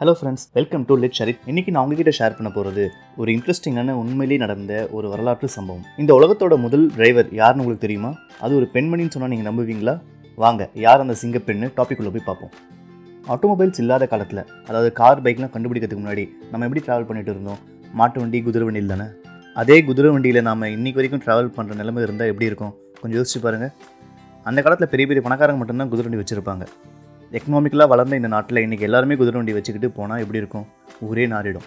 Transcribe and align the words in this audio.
Hello 0.00 0.12
friends 0.18 0.44
welcome 0.56 0.82
to 0.88 0.94
லிட் 1.02 1.16
ஷரித் 1.18 1.46
இன்னைக்கு 1.50 1.70
நான் 1.74 1.84
உங்ககிட்ட 1.84 2.10
ஷேர் 2.18 2.34
பண்ண 2.38 2.48
போகிறது 2.56 2.82
ஒரு 3.20 3.30
இன்ட்ரெஸ்டிங்கான 3.36 3.94
உண்மையிலேயே 4.00 4.40
நடந்த 4.42 4.72
ஒரு 4.96 5.06
வரலாற்று 5.12 5.48
சம்பவம். 5.54 5.86
இந்த 6.02 6.10
உலகத்தோட 6.18 6.56
முதல் 6.64 6.84
டிரைவர் 6.96 7.28
யாருன்னு 7.38 7.62
உங்களுக்கு 7.62 7.84
தெரியுமா? 7.86 8.10
அது 8.44 8.52
ஒரு 8.58 8.66
பெண்மணின்னு 8.74 9.12
சொன்னால் 9.14 9.32
நீங்கள் 9.32 9.48
நம்புவீங்களா? 9.50 9.94
வாங்க 10.42 10.68
யார் 10.84 11.02
அந்த 11.04 11.14
சிங்கப்பெண்ணு 11.22 11.68
டாபிக்குள்ளே 11.78 12.12
போய் 12.16 12.24
பார்ப்போம். 12.28 12.52
ஆட்டோமொபைல்ஸ் 13.34 13.80
இல்லாத 13.84 14.06
காலத்தில் 14.12 14.42
அதாவது 14.68 14.90
கார் 15.00 15.22
பைக்லாம் 15.24 15.52
கண்டுபிடிக்கிறதுக்கு 15.56 16.04
முன்னாடி 16.04 16.26
நம்ம 16.52 16.68
எப்படி 16.68 16.84
ட்ராவல் 16.88 17.08
பண்ணிட்டு 17.08 17.34
இருந்தோம்? 17.34 17.60
மாட்டு 18.00 18.20
வண்டி 18.22 18.40
குதிரை 18.48 18.66
வண்டியில் 18.68 18.92
தானே 18.94 19.08
அதே 19.62 19.78
குதிரை 19.88 20.12
வண்டியில் 20.16 20.46
நாம் 20.50 20.64
இன்னைக்கு 20.76 21.00
வரைக்கும் 21.00 21.24
ட்ராவல் 21.26 21.54
பண்ணுற 21.58 21.80
நிலைமை 21.82 22.04
இருந்தால் 22.08 22.30
எப்படி 22.34 22.48
இருக்கும்? 22.52 22.72
கொஞ்சம் 23.00 23.20
யோசிச்சு 23.20 23.42
பாருங்கள் 23.48 23.74
அந்த 24.50 24.58
காலத்தில் 24.66 24.92
பெரிய 24.94 25.06
பெரிய 25.08 25.22
பணக்காரங்க 25.26 25.60
மட்டும்தான் 25.62 25.92
குதிரை 25.94 26.06
வண்டி 26.08 26.22
வச்சுருப்பாங்க. 26.22 26.64
எக்கனாமிக்கலாக 27.36 27.90
வளர்ந்த 27.92 28.18
இந்த 28.20 28.28
நாட்டில் 28.34 28.62
இன்றைக்கி 28.64 28.84
எல்லாருமே 28.88 29.16
குதிரை 29.20 29.36
வண்டி 29.38 29.54
வச்சுக்கிட்டு 29.56 29.88
போனால் 29.96 30.20
எப்படி 30.22 30.40
இருக்கும்? 30.42 30.66
ஊரே 31.06 31.24
நாரிடும் 31.32 31.66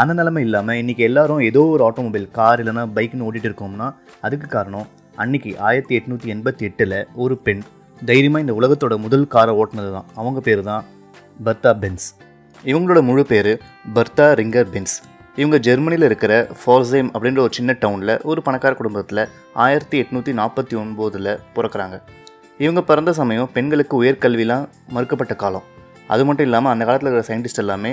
அந்த 0.00 0.12
நிலமை 0.18 0.42
இல்லாமல் 0.46 0.78
இன்றைக்கி 0.80 1.02
எல்லாரும் 1.08 1.42
ஏதோ 1.48 1.62
ஒரு 1.74 1.82
ஆட்டோமொபைல் 1.88 2.26
கார் 2.38 2.60
இல்லைனா 2.62 2.84
பைக்னு 2.96 3.26
ஓட்டிகிட்டு 3.26 3.50
இருக்கோம்னா 3.50 3.88
அதுக்கு 4.26 4.46
காரணம் 4.56 4.86
அன்னைக்கு 5.22 5.50
ஆயிரத்தி 5.68 5.94
எட்நூற்றி 5.98 6.28
எண்பத்தி 6.34 6.64
எட்டில் 6.68 6.96
ஒரு 7.24 7.34
பெண் 7.46 7.62
தைரியமாக 7.98 8.44
இந்த 8.44 8.54
உலகத்தோட 8.60 8.94
முதல் 9.04 9.26
காரை 9.34 9.52
ஓட்டினது 9.62 9.90
தான் 9.96 10.08
அவங்க 10.20 10.40
பேர் 10.48 10.62
தான் 10.70 10.84
பர்தா 11.46 11.72
பென்ஸ். 11.82 12.06
இவங்களோட 12.64 13.00
முழு 13.10 13.24
பேர் 13.32 13.52
பர்தா 13.96 14.26
ரிங்கர் 14.40 14.72
பென்ஸ். 14.74 14.96
இவங்க 15.40 15.58
ஜெர்மனியில் 15.66 16.06
இருக்கிற 16.08 16.32
ஃபார்சேம் 16.62 17.10
அப்படின்ற 17.14 17.40
ஒரு 17.44 17.54
சின்ன 17.58 17.76
டவுனில் 17.84 18.14
ஒரு 18.30 18.42
பணக்கார 18.48 18.72
குடும்பத்தில் 18.80 19.22
ஆயிரத்தி 19.66 19.96
எட்நூற்றி 20.02 20.34
நாற்பத்தி 20.40 20.74
ஒன்போதில் 20.82 21.30
பிறக்கிறாங்க. 21.56 21.96
இவங்க 22.58 22.82
பிறந்த 22.82 23.12
சமயம் 23.12 23.48
பெண்களுக்கு 23.52 23.94
உயர்கல்விலாம் 24.02 24.64
மறுக்கப்பட்ட 24.94 25.36
காலம். 25.36 25.62
அது 26.06 26.24
மட்டும் 26.24 26.46
இல்லாமல் 26.46 26.72
அந்த 26.72 26.84
காலத்தில் 26.84 27.08
இருக்கிற 27.08 27.26
சயின்டிஸ்ட் 27.28 27.62
எல்லாமே 27.62 27.92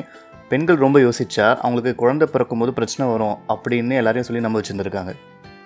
பெண்கள் 0.49 0.75
ரொம்ப 0.75 0.99
யோசிச்சா 0.99 1.47
அவங்களுக்கு 1.63 1.95
குழந்தை 1.95 2.27
பிறக்கும்போது 2.31 2.73
பிரச்சனை 2.73 3.11
வரும் 3.11 3.37
அப்படின்னு 3.53 3.99
எல்லாரையும் 4.01 4.27
சொல்லி 4.27 4.41
நம்ப 4.41 4.61
வச்சுருந்துருக்காங்க. 4.61 5.11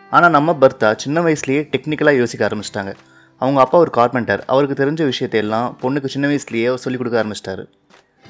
ஆனால் 0.09 0.31
நம்ம 0.31 0.57
பர்த்தா 0.61 0.95
சின்ன 0.95 1.21
வயசுலேயே 1.21 1.61
டெக்னிக்கலாக 1.73 2.17
யோசிக்க 2.17 2.49
ஆரம்பிச்சிட்டாங்க. 2.49 2.93
அவங்க 3.37 3.59
அப்பா 3.61 3.77
ஒரு 3.77 3.91
கார்பெண்டர் 3.91 4.41
அவருக்கு 4.45 4.75
தெரிஞ்ச 4.83 5.05
விஷயத்தை 5.05 5.39
எல்லாம் 5.39 5.77
பொண்ணுக்கு 5.81 6.05
சின்ன 6.05 6.27
வயசுலேயே 6.27 6.73
சொல்லிக் 6.73 7.01
கொடுக்க 7.03 7.23
ஆரம்பிச்சிட்டாரு. 7.23 7.63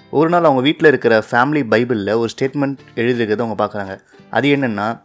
ஒரு 0.10 0.30
நாள் 0.30 0.44
அவங்க 0.44 0.62
வீட்டில் 0.62 0.88
இருக்கிற 0.88 1.24
ஃபேமிலி 1.32 1.62
பைபிளில் 1.74 2.14
ஒரு 2.16 2.30
ஸ்டேட்மெண்ட் 2.36 2.80
எழுதியிருக்கிறத 2.96 3.44
அவங்க 3.46 3.58
பார்க்குறாங்க. 3.64 4.00
அது 4.30 4.48
என்னென்னா 4.56 5.02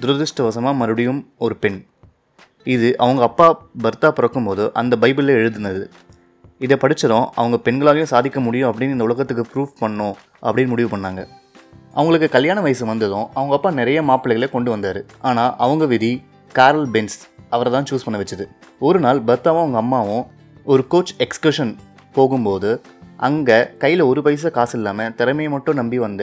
துரதிருஷ்டவசமாக 0.00 0.74
மறுபடியும் 0.74 1.32
ஒரு 1.38 1.56
பெண். 1.56 1.86
இது 2.66 2.88
அவங்க 3.02 3.22
அப்பா 3.28 3.46
பர்த்தா 3.84 4.08
பிறக்கும்போது 4.18 4.64
அந்த 4.80 4.94
பைபிளில் 5.02 5.38
எழுதுனது. 5.40 5.82
இதை 6.64 6.76
படித்ததும் 6.82 7.26
அவங்க 7.38 7.56
பெண்களாலையும் 7.66 8.10
சாதிக்க 8.12 8.38
முடியும் 8.46 8.68
அப்படின்னு 8.70 8.94
இந்த 8.96 9.06
உலகத்துக்கு 9.08 9.44
ப்ரூஃப் 9.52 9.74
பண்ணோம் 9.82 10.14
அப்படின்னு 10.46 10.72
முடிவு 10.74 10.90
பண்ணாங்க. 10.94 11.22
அவங்களுக்கு 11.98 12.28
கல்யாண 12.36 12.58
வயசு 12.66 12.84
வந்ததும் 12.92 13.26
அவங்க 13.38 13.54
அப்பா 13.58 13.70
நிறைய 13.80 13.98
மாப்பிள்ளைகளை 14.10 14.48
கொண்டு 14.54 14.70
வந்தார். 14.74 15.00
ஆனால் 15.28 15.52
அவங்க 15.64 15.84
விதி 15.92 16.12
காரல் 16.54 16.88
பென்ஸ் 16.94 17.18
அவரை 17.54 17.70
தான் 17.72 17.88
சூஸ் 17.90 18.06
பண்ண 18.06 18.18
வச்சுது. 18.22 18.44
ஒரு 18.86 18.98
நாள் 19.04 19.20
பர்த்தாவும் 19.28 19.64
அவங்க 19.64 19.78
அம்மாவும் 19.84 20.24
ஒரு 20.72 20.82
கோச் 20.92 21.14
எக்ஸ்கர்ஷன் 21.24 21.72
போகும்போது 22.16 22.70
அங்கே 23.28 23.58
கையில் 23.82 24.02
ஒரு 24.10 24.20
பைசா 24.26 24.50
காசு 24.58 24.74
இல்லாமல் 24.78 25.12
திறமையை 25.18 25.50
மட்டும் 25.54 25.78
நம்பி 25.80 25.98
வந்த 26.06 26.22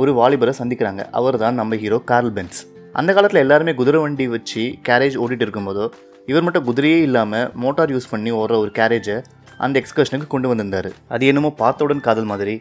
ஒரு 0.00 0.12
வாலிபரை 0.20 0.54
சந்திக்கிறாங்க. 0.60 1.02
அவர் 1.18 1.36
தான் 1.42 1.58
நம்ம 1.60 1.76
ஹீரோ 1.82 1.98
கார்ல் 2.10 2.32
பென்ஸ் 2.38 2.60
அந்த 3.00 3.10
காலத்தில் 3.14 3.42
எல்லாருமே 3.42 3.72
குதிரை 3.78 4.00
வண்டி 4.02 4.24
வச்சு 4.32 4.62
கேரேஜ் 4.86 5.16
ஓட்டிகிட்டு 5.22 5.44
இருக்கும்போதோ 5.46 5.84
இவர் 6.30 6.44
மட்டும் 6.46 6.66
குதிரையே 6.68 6.98
இல்லாமல் 7.06 7.48
மோட்டார் 7.62 7.92
யூஸ் 7.94 8.10
பண்ணி 8.12 8.30
ஓடுற 8.40 8.54
ஒரு 8.64 8.70
கேரேஜை 8.76 9.16
அந்த 9.64 9.74
எக்ஸ்கர்ஷனுக்கு 9.80 10.26
கொண்டு 10.34 10.50
வந்திருந்தார். 10.50 10.88
அது 11.14 11.24
என்னமோ 11.30 11.50
பார்த்தவுடன் 11.62 12.04
காதல் 12.06 12.30
மாதிரி 12.32 12.54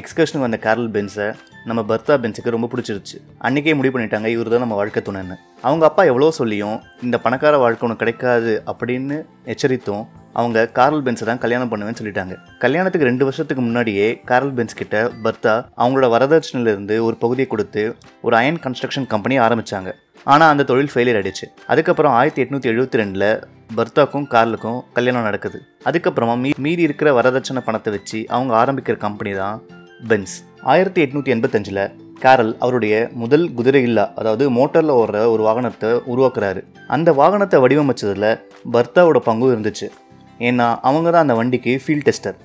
எக்ஸ்கர்ஷனுக்கு 0.00 0.46
வந்த 0.46 0.58
கேரல் 0.66 0.90
பென்ஸை 0.96 1.28
நம்ம 1.68 1.80
பர்த்தா 1.90 2.14
பென்ஸுக்கு 2.24 2.54
ரொம்ப 2.56 2.68
பிடிச்சிருச்சு. 2.72 3.16
அன்றைக்கே 3.46 3.74
முடிவு 3.78 3.94
பண்ணிட்டாங்க 3.94 4.28
இவர் 4.34 4.52
தான் 4.54 4.64
நம்ம 4.64 4.76
வாழ்க்கை 4.80 5.02
துணைன்னு. 5.08 5.36
அவங்க 5.66 5.84
அப்பா 5.90 6.04
எவ்வளோ 6.10 6.30
சொல்லியும் 6.40 6.78
இந்த 7.06 7.16
பணக்கார 7.26 7.56
வாழ்க்கை 7.64 7.84
ஒன்று 7.88 8.00
கிடைக்காது 8.02 8.54
அப்படின்னு 8.72 9.18
எச்சரித்தும் 9.54 10.04
அவங்க 10.40 10.64
கார்ல் 10.78 11.04
பென்ஸை 11.06 11.26
தான் 11.30 11.40
கல்யாணம் 11.44 11.70
பண்ணுவேன்னு 11.72 12.00
சொல்லிட்டாங்க. 12.00 12.34
கல்யாணத்துக்கு 12.64 13.08
ரெண்டு 13.10 13.26
வருஷத்துக்கு 13.28 13.62
முன்னாடியே 13.68 14.08
கார்ல் 14.30 14.54
பென்ஸ் 14.58 14.78
கிட்ட 14.80 14.96
பர்தா 15.24 15.54
அவங்களோட 15.82 16.08
வரதட்சணையிலிருந்து 16.14 16.96
ஒரு 17.06 17.16
பகுதியை 17.22 17.48
கொடுத்து 17.52 17.84
ஒரு 18.26 18.36
அயன் 18.40 18.60
கன்ஸ்ட்ரக்ஷன் 18.66 19.08
கம்பெனி 19.14 19.38
ஆரம்பித்தாங்க 19.46 19.92
ஆனால் 20.32 20.50
அந்த 20.52 20.66
தொழில் 20.70 20.90
ஃபெயிலியர் 20.92 21.18
ஆயிடுச்சு. 21.18 21.46
அதுக்கப்புறம் 21.72 22.14
ஆயிரத்தி 22.18 22.42
எட்நூற்றி 22.44 22.70
எழுபத்தி 22.72 23.00
ரெண்டில் 23.00 23.28
பர்தாக்கும் 23.76 24.26
கார்லுக்கும் 24.34 24.80
கல்யாணம் 24.96 25.26
நடக்குது. 25.28 25.58
அதுக்கப்புறமா 25.88 26.34
மீ 26.42 26.50
மீதி 26.66 26.82
இருக்கிற 26.88 27.08
வரதட்சணை 27.18 27.62
பணத்தை 27.68 27.92
வச்சு 27.96 28.20
அவங்க 28.36 28.52
ஆரம்பிக்கிற 28.62 28.96
கம்பெனி 29.06 29.32
தான் 29.42 29.58
பென்ஸ் 30.10 30.36
ஆயிரத்தி 30.72 31.00
எட்நூற்றி 31.04 31.32
எண்பத்தஞ்சில் 31.34 31.82
கேரல் 32.22 32.52
அவருடைய 32.64 32.94
முதல் 33.22 33.44
குதிரை 33.58 33.82
இல்லா 33.88 34.04
அதாவது 34.20 34.44
மோட்டரில் 34.56 34.92
ஓடுற 35.00 35.18
ஒரு 35.34 35.42
வாகனத்தை 35.48 35.90
உருவாக்குறாரு. 36.12 36.60
அந்த 36.96 37.12
வாகனத்தை 37.20 37.58
வடிவமைச்சதில் 37.64 38.30
பர்தாவோட 38.74 39.18
பங்கும் 39.28 39.52
இருந்துச்சு. 39.54 39.88
ஏன்னா 40.48 40.66
அவங்க 40.88 41.08
தான் 41.10 41.24
அந்த 41.26 41.34
வண்டிக்கு 41.40 41.72
ஃபீல்ட் 41.84 42.06
டெஸ்டர் 42.08 42.36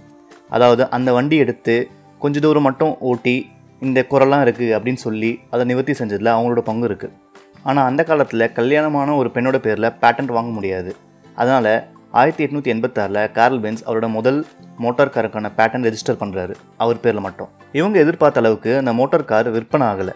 அதாவது 0.56 0.84
அந்த 0.98 1.09
வண்டி 1.18 1.38
எடுத்து 1.44 1.76
கொஞ்ச 2.24 2.40
தூரம் 2.46 2.66
மட்டும் 2.68 2.94
ஓட்டி 3.09 3.36
இந்த 3.81 4.00
குரலாம் 4.12 4.44
இருக்குது 4.46 4.74
அப்படின்னு 4.76 5.02
சொல்லி 5.08 5.31
அதை 5.54 5.64
நிவர்த்தி 5.72 5.94
செஞ்சதில் 6.00 6.36
அவங்களோட 6.36 6.62
பங்கு 6.70 6.88
இருக்குது 6.90 7.16
ஆனால் 7.70 7.88
அந்த 7.90 8.02
காலத்தில் 8.09 8.52
கல்யாணமான 8.58 9.16
ஒரு 9.22 9.30
பெண்ணோட 9.36 9.58
பேரில் 9.66 9.94
பேட்டன்ட் 10.02 10.31
வாங்க 10.38 10.52
முடியாது. 10.58 10.92
அதனால் 11.42 11.72
ஆயிரத்தி 12.20 12.44
எட்நூற்றி 12.46 12.72
எண்பத்தாறில் 12.74 13.22
கார்ல் 13.38 13.62
பென்ஸ் 13.64 13.84
அவரோட 13.88 14.08
முதல் 14.18 14.40
மோட்டார் 14.84 15.14
காருக்கான 15.16 15.52
பேட்டன் 15.60 15.86
ரெஜிஸ்டர் 15.88 16.20
பண்ணுறாரு 16.22 16.54
அவர் 16.84 17.02
பேரில் 17.04 17.25
மட்டும். 17.28 17.50
இவங்க 17.80 17.98
எதிர்பார்த்த 18.04 18.42
அளவுக்கு 18.42 18.72
அந்த 18.81 18.94
மோட்டார் 19.00 19.30
கார் 19.31 19.50
விற்பனை 19.56 19.88
ஆகலை. 19.92 20.14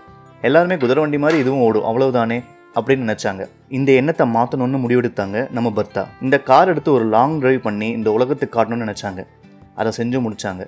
எல்லாருமே 0.48 0.78
குதிரை 0.84 1.02
வண்டி 1.04 1.20
மாதிரி 1.24 1.38
இதுவும் 1.44 1.64
ஓடும். 1.68 1.88
அவ்வளவுதானே? 1.92 2.38
அப்படின்னு 2.75 3.05
நினச்சாங்க. 3.05 3.44
இந்த 3.78 3.89
எண்ணத்தை 4.00 4.25
மாற்றணும்னு 4.35 4.79
முடிவெடுத்தாங்க 4.83 5.38
நம்ம 5.57 5.69
பர்த்தா 5.78 6.03
இந்த 6.25 6.35
கார் 6.50 6.72
எடுத்து 6.73 6.91
ஒரு 6.97 7.05
லாங் 7.16 7.35
டிரைவ் 7.44 7.61
பண்ணி 7.67 7.89
இந்த 7.97 8.11
உலகத்துக்கு 8.17 8.55
காட்டணும்னு 8.57 8.85
நினச்சாங்க. 8.88 9.22
அதை 9.79 9.91
செஞ்சு 10.00 10.19
முடித்தாங்க 10.25 10.66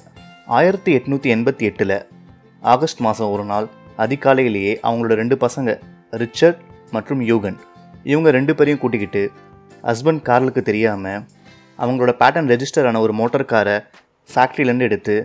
ஆயிரத்தி 0.57 0.91
எட்நூற்றி 0.97 1.29
எண்பத்தி 1.35 1.63
எட்டில் 1.69 1.97
ஆகஸ்ட் 2.63 3.01
மாதம் 3.05 3.31
ஒரு 3.31 3.43
நாள் 3.43 3.67
அதிகாலையிலேயே 4.05 4.73
அவங்களோட 4.87 5.15
ரெண்டு 5.21 5.35
பசங்க 5.43 5.69
ரிச்சர்ட் 6.23 6.59
மற்றும் 6.91 7.21
யூகன் 7.31 7.57
இவங்க 8.03 8.29
ரெண்டு 8.31 8.55
பேரையும் 8.55 8.81
கூட்டிக்கிட்டு 8.83 9.23
ஹஸ்பண்ட் 9.83 10.21
கார்லுக்கு 10.21 10.61
தெரியாமல் 10.69 11.23
அவங்களோட 11.79 12.13
பேட்டர்ன் 12.21 12.49
ரெஜிஸ்டரான 12.53 12.99
ஒரு 12.99 13.13
மோட்டார் 13.13 13.45
காரை 13.45 13.77
ஃபேக்ட்ரியிலேருந்து 14.29 14.87
எடுத்து 14.89 15.15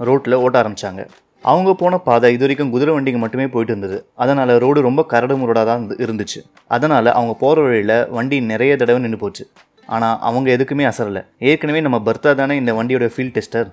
ரோட்டில் 0.00 0.42
ஓட்ட 0.44 0.56
ஆரம்பித்தாங்க 0.62 1.02
அவங்க 1.42 1.74
போன 1.74 1.98
பாதை 1.98 2.30
இது 2.30 2.40
வரைக்கும் 2.40 2.70
குதிரை 2.70 2.94
வண்டிக்கு 2.94 3.20
மட்டுமே 3.20 3.48
போயிட்டு 3.48 3.76
இருந்தது. 3.76 4.06
அதனால் 4.14 4.58
ரோடு 4.58 4.80
ரொம்ப 4.80 5.04
கரடு 5.04 5.36
முரடாக 5.36 5.66
தான் 5.66 5.86
இருந்து- 5.86 6.00
இருந்துச்சு. 6.00 6.50
அதனால் 6.66 7.06
அவங்க 7.06 7.34
போகிற 7.34 7.62
வழியில் 7.62 8.08
வண்டி 8.08 8.40
நிறைய 8.40 8.76
தடவை 8.76 9.00
நின்று 9.02 9.16
போச்சு. 9.16 9.48
ஆனால் 9.86 10.18
அவங்க 10.20 10.56
எதுக்குமே 10.56 10.92
அசரலை. 10.92 11.26
ஏற்கனவே 11.38 11.80
நம்ம 11.80 12.02
பர்த்தா 12.04 12.34
தானே 12.34 12.56
இந்த 12.56 12.72
வண்டியோட 12.72 13.10
ஃபீல்ட் 13.16 13.40
டெஸ்டர் 13.40 13.72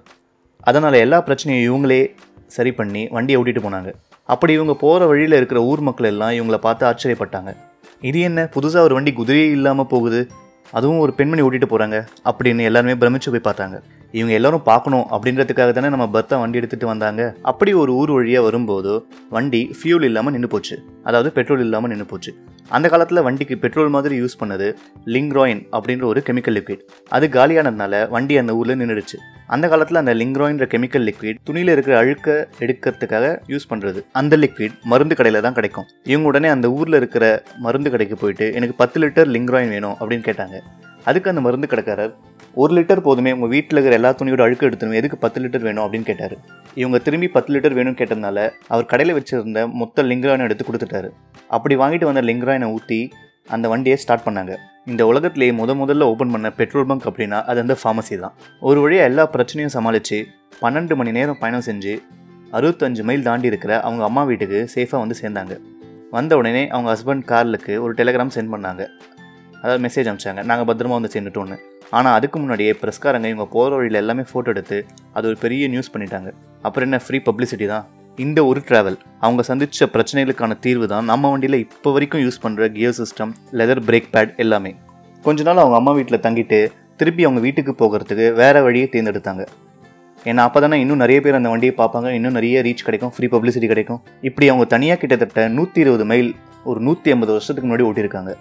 அதனால் 0.59 0.93
எல்லா 0.93 1.23
பிரச்சனையும் 1.23 1.69
இவங்களே 1.69 2.15
சரி 2.47 2.71
பண்ணி 2.71 3.07
வண்டியை 3.07 3.41
ஓட்டிட்டு 3.41 3.45
போனாங்க. 3.45 3.93
அப்படி 4.25 4.53
இவங்க 4.53 4.73
போகிற 4.73 5.05
வழியில் 5.05 5.31
இருக்கிற 5.31 5.61
ஊர் 5.61 5.79
மக்கள் 5.79 6.07
எல்லாம் 6.07 6.29
இவங்கள 6.29 6.57
பார்த்து 6.57 6.87
ஆச்சரியப்பட்டாங்க. 6.87 7.55
இது 8.01 8.19
என்ன? 8.19 8.43
புதுசாக 8.43 8.77
ஒரு 8.77 8.93
வண்டி 8.93 9.13
குதிரையே 9.17 9.51
இல்லாமல் 9.51 9.87
போகுது. 9.87 10.27
அதுவும் 10.71 10.99
ஒரு 10.99 11.13
பெண்மணி 11.13 11.41
ஓட்டிட்டு 11.41 11.69
போகிறாங்க 11.69 12.07
அப்படின்னு 12.25 12.63
எல்லாருமே 12.63 12.93
பிரமிச்சு 12.93 13.39
போய் 13.39 13.53
பார்த்தாங்க. 13.53 13.81
இவங்க 14.17 14.33
எல்லாரும் 14.37 14.63
பார்க்கணும் 14.69 15.05
அப்படின்றதுக்காக 15.15 15.71
தானே 15.77 15.89
நம்ம 15.95 16.05
பர்த்தா 16.13 16.37
வண்டி 16.41 16.59
எடுத்துகிட்டு 16.59 16.91
வந்தாங்க. 16.91 17.23
அப்படி 17.51 17.71
ஒரு 17.81 17.91
ஊர் 18.01 18.11
வழியாக 18.17 18.45
வரும்போது 18.47 18.93
வண்டி 19.35 19.61
ஃபியூல் 19.79 20.07
இல்லாமல் 20.09 20.33
நின்று 20.35 20.49
போச்சு. 20.53 20.77
அதாவது 21.09 21.31
பெட்ரோல் 21.37 21.65
இல்லாமல் 21.65 21.91
நின்று 21.93 22.07
போச்சு. 22.11 22.31
அந்த 22.77 22.87
காலத்தில் 22.93 23.23
வண்டிக்கு 23.25 23.55
பெட்ரோல் 23.61 23.93
மாதிரி 23.95 24.15
யூஸ் 24.21 24.39
பண்ணது 24.41 24.67
லிங்க்ராயின் 25.13 25.61
அப்படின்ற 25.75 26.05
ஒரு 26.11 26.19
கெமிக்கல் 26.27 26.55
லிக்விட் 26.57 26.83
அது 27.15 27.27
காலியானதுனால 27.35 28.01
வண்டி 28.15 28.35
அந்த 28.41 28.51
ஊரில் 28.59 28.79
நின்றுடுச்சு 28.81 29.17
அந்த 29.55 29.65
காலத்தில் 29.71 30.01
அந்த 30.01 30.13
லிங்க்ராயின்ற 30.21 30.65
கெமிக்கல் 30.73 31.05
லிக்விட் 31.09 31.39
துணியில் 31.47 31.73
இருக்கிற 31.75 31.95
அழுக்க 32.01 32.35
எடுக்கிறதுக்காக 32.63 33.31
யூஸ் 33.53 33.69
பண்ணுறது 33.71 34.01
அந்த 34.21 34.37
லிக்விட் 34.43 34.75
மருந்து 34.91 35.15
கடையில் 35.19 35.45
தான் 35.45 35.57
கிடைக்கும். 35.59 35.87
இவங்க 36.11 36.27
உடனே 36.31 36.49
அந்த 36.55 36.69
ஊரில் 36.79 36.99
இருக்கிற 37.01 37.25
மருந்து 37.65 37.91
கடைக்கு 37.95 38.17
போயிட்டு 38.23 38.47
எனக்கு 38.59 38.75
பத்து 38.83 38.99
லிட்டர் 39.03 39.31
லிங்க்ராயின் 39.37 39.73
வேணும் 39.75 39.95
அப்படின்னு 39.99 40.27
கேட்டாங்க. 40.29 40.57
அதுக்கு 41.09 41.31
அந்த 41.31 41.41
மருந்து 41.47 41.67
கடைக்காரர் 41.71 42.13
ஒரு 42.61 42.73
லிட்டர் 42.75 43.01
போதுமே 43.05 43.31
உங்கள் 43.35 43.51
வீட்டில் 43.53 43.77
இருக்கிற 43.77 43.95
எல்லா 43.97 44.09
துணியோட 44.19 44.41
அழுக்கு 44.45 44.65
எடுத்துணும் 44.67 44.97
எதுக்கு 44.99 45.17
பத்து 45.23 45.39
லிட்டர் 45.43 45.65
வேணும் 45.65 45.83
அப்படின்னு 45.83 46.07
கேட்டார். 46.09 46.33
இவங்க 46.81 46.97
திரும்பி 47.05 47.27
பத்து 47.35 47.51
லிட்டர் 47.53 47.75
வேணும்னு 47.77 47.99
கேட்டதுனால 47.99 48.37
அவர் 48.71 48.87
கடையில் 48.91 49.15
வச்சிருந்த 49.17 49.61
மொத்த 49.81 50.03
லிங்க்ராயினை 50.09 50.45
எடுத்து 50.47 50.65
கொடுத்துட்டாரு. 50.67 51.09
அப்படி 51.55 51.75
வாங்கிட்டு 51.81 52.07
வந்த 52.09 52.21
லிங்க்ராயினை 52.29 52.67
ஊற்றி 52.75 52.99
அந்த 53.55 53.65
வண்டியை 53.73 53.97
ஸ்டார்ட் 54.03 54.25
பண்ணாங்க. 54.27 54.55
இந்த 54.91 55.05
உலகத்திலேயே 55.11 55.53
முத 55.61 55.75
முதல்ல 55.81 56.09
ஓப்பன் 56.11 56.33
பண்ண 56.35 56.49
பெட்ரோல் 56.59 56.87
பங்க் 56.89 57.07
அப்படின்னா 57.11 57.39
அது 57.51 57.63
அந்த 57.63 57.75
ஃபார்மசி 57.81 58.17
தான். 58.23 58.35
ஒரு 58.69 58.79
வழியாக 58.85 59.09
எல்லா 59.11 59.25
பிரச்சனையும் 59.35 59.73
சமாளித்து 59.77 60.19
பன்னெண்டு 60.63 60.95
மணி 61.01 61.13
நேரம் 61.19 61.39
பயணம் 61.43 61.65
செஞ்சு 61.69 61.95
அறுபத்தஞ்சு 62.57 63.01
மைல் 63.09 63.27
தாண்டி 63.29 63.51
இருக்கிற 63.53 63.73
அவங்க 63.87 64.03
அம்மா 64.09 64.23
வீட்டுக்கு 64.31 64.61
சேஃபாக 64.75 65.01
வந்து 65.05 65.17
சேர்ந்தாங்க. 65.23 65.55
வந்த 66.17 66.33
உடனே 66.41 66.65
அவங்க 66.73 66.89
ஹஸ்பண்ட் 66.93 67.27
கார்லுக்கு 67.33 67.75
ஒரு 67.85 67.93
டெலகிராம் 67.99 68.35
சென்ட் 68.37 68.53
பண்ணாங்க. 68.55 68.83
அதாவது 69.61 69.81
மெசேஜ் 69.87 70.07
அனுப்பிச்சாங்க. 70.09 70.43
நாங்கள் 70.51 70.69
பத்திரமா 70.71 70.97
வந்து 70.99 71.13
சேர்ந்துட்டோன்னு 71.15 71.57
ஆனால் 71.97 72.15
அதுக்கு 72.17 72.37
முன்னாடியே 72.41 72.71
பிரஸ்காரங்க 72.81 73.27
இவங்க 73.31 73.47
போகிற 73.55 73.77
வழியில் 73.77 73.99
எல்லாமே 74.01 74.23
ஃபோட்டோ 74.31 74.51
எடுத்து 74.53 74.77
அது 75.15 75.27
ஒரு 75.29 75.37
பெரிய 75.43 75.67
நியூஸ் 75.73 75.91
பண்ணிட்டாங்க. 75.93 76.31
அப்புறம் 76.67 76.87
என்ன 76.87 76.99
ஃப்ரீ 77.05 77.19
பப்ளிசிட்டி 77.29 77.67
தான்? 77.73 77.85
இந்த 78.25 78.39
ஒரு 78.49 78.59
ட்ராவல் 78.67 78.97
அவங்க 79.25 79.41
சந்தித்த 79.49 79.87
பிரச்சனைகளுக்கான 79.93 80.57
தீர்வு 80.65 80.87
தான் 80.93 81.05
நம்ம 81.11 81.29
வண்டியில் 81.33 81.57
இப்போ 81.65 81.91
வரைக்கும் 81.95 82.23
யூஸ் 82.25 82.43
பண்ணுற 82.43 82.67
gear 82.75 82.97
system 82.99 83.31
leather 83.59 83.81
brake 83.87 84.11
pad 84.15 84.33
எல்லாமே. 84.43 84.71
கொஞ்ச 85.25 85.43
நாள் 85.47 85.61
அவங்க 85.63 85.77
அம்மா 85.79 85.93
வீட்டில் 85.99 86.23
தங்கிட்டு 86.25 86.59
திருப்பி 87.01 87.25
அவங்க 87.27 87.41
வீட்டுக்கு 87.47 87.73
போகிறதுக்கு 87.81 88.27
வேறு 88.41 88.61
வழியை 88.67 88.87
தேர்ந்தெடுத்தாங்க. 88.95 89.43
ஏன்னா 90.29 90.43
அப்போ 90.47 90.59
தானே 90.63 90.77
இன்னும் 90.83 91.01
நிறைய 91.03 91.19
பேர் 91.25 91.39
அந்த 91.39 91.49
வண்டியை 91.51 91.73
பார்ப்பாங்க 91.81 92.09
இன்னும் 92.17 92.37
நிறைய 92.37 92.61
ரீச் 92.67 92.85
கிடைக்கும் 92.87 93.11
ஃப்ரீ 93.15 93.27
பப்ளிசிட்டி 93.33 93.67
கிடைக்கும். 93.73 93.99
இப்படி 94.29 94.47
அவங்க 94.51 94.65
தனியாக 94.75 94.99
கிட்டத்தட்ட 95.01 95.47
நூற்றி 95.57 95.79
இருபது 95.85 96.07
மைல் 96.11 96.29
ஒரு 96.69 96.79
நூற்றி 96.87 97.11
ஐம்பது 97.15 97.31
வருஷத்துக்கு 97.35 97.67
முன்னாடி 97.69 97.85
ஓட்டியிருக்காங்க. 97.89 98.31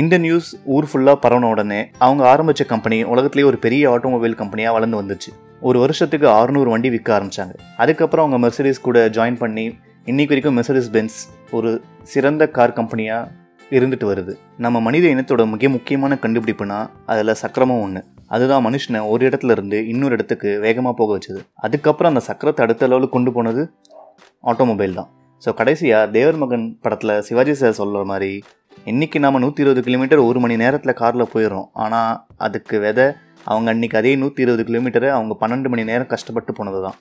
இந்த 0.00 0.16
நியூஸ் 0.24 0.50
ஊர் 0.74 0.86
ஃபுல்லாக 0.90 1.16
பரவன 1.22 1.48
உடனே 1.52 1.78
அவங்க 2.04 2.22
ஆரம்பித்த 2.30 2.62
கம்பெனி 2.70 2.98
உலகத்திலேயே 3.12 3.48
ஒரு 3.48 3.58
பெரிய 3.64 3.82
ஆட்டோமொபைல் 3.94 4.36
கம்பெனியாக 4.40 4.74
வளர்ந்து 4.76 4.98
வந்துச்சு. 5.00 5.30
ஒரு 5.68 5.78
வருஷத்துக்கு 5.82 6.26
600 6.36 6.70
வண்டி 6.74 6.88
விற்க 6.94 7.10
ஆரம்பிச்சாங்க. 7.16 7.52
அதுக்கப்புறம் 7.82 8.24
அவங்க 8.24 8.38
மெர்சடிஸ் 8.44 8.80
கூட 8.86 8.98
ஜாயின் 9.16 9.38
பண்ணி 9.42 9.64
இன்றைக்கு 10.10 10.32
வரைக்கும் 10.34 10.56
மெர்சடிஸ் 10.58 10.90
பென்ஸ் 10.94 11.18
ஒரு 11.56 11.70
சிறந்த 12.12 12.48
கார் 12.56 12.76
கம்பெனியாக 12.78 13.30
இருந்துட்டு 13.78 14.06
வருது. 14.12 14.32
நம்ம 14.66 14.80
மனித 14.86 15.06
இனத்தோட 15.14 15.44
மிக 15.54 15.68
முக்கியமான 15.76 16.18
கண்டுபிடிப்புனா 16.24 16.78
அதில் 17.14 17.40
சக்கரமும் 17.42 17.82
ஒன்று 17.86 18.02
அதுதான் 18.36 18.64
மனுஷனை 18.68 19.02
ஒரு 19.12 19.22
இடத்துல 19.30 19.54
இருந்து 19.56 19.80
இன்னொரு 19.92 20.16
இடத்துக்கு 20.18 20.50
வேகமாக 20.66 20.96
போக 21.00 21.10
வச்சது. 21.18 21.40
அதுக்கப்புறம் 21.66 22.12
அந்த 22.14 22.22
சக்கரத்தை 22.30 22.64
அடுத்த 22.66 22.88
லெவலுக்கு 22.92 23.16
கொண்டு 23.18 23.32
போனது 23.36 23.64
ஆட்டோமொபைல் 24.52 24.98
தான். 25.00 25.10
ஸோ 25.42 25.50
கடைசியாக 25.60 26.10
தேவர் 26.16 26.40
மகன் 26.40 26.66
படத்தில் 26.84 27.14
சிவாஜி 27.28 27.54
சார் 27.60 27.78
சொல்கிற 27.78 28.02
மாதிரி 28.10 28.32
இன்னைக்கு 28.84 29.18
நாம 29.20 29.38
நூற்றி 29.38 29.62
இருபது 29.62 29.82
கிலோமீட்டர் 29.82 30.18
ஒரு 30.18 30.40
மணி 30.40 30.54
நேரத்தில் 30.56 30.92
காரில் 30.92 31.30
போயிடுறோம். 31.34 31.68
ஆனால் 31.72 32.26
அதுக்கு 32.36 32.78
விதை 32.78 33.06
அவங்க 33.44 33.70
அன்னைக்கு 33.70 33.98
அதே 33.98 34.16
நூற்றி 34.16 34.42
இருபது 34.42 34.64
கிலோமீட்டரை 34.68 35.08
அவங்க 35.08 35.34
பன்னெண்டு 35.40 35.68
மணி 35.68 35.84
நேரம் 35.84 36.06
கஷ்டப்பட்டு 36.06 36.52
போனது 36.52 36.82
தான் 36.82 36.96